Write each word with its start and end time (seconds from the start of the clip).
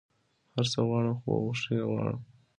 هر 0.53 0.65
څه 0.71 0.79
غواړم 0.87 1.15
خو 1.21 1.29
په 1.37 1.39
خوښی 1.45 1.73
يي 1.79 1.83
غواړم 1.89 2.17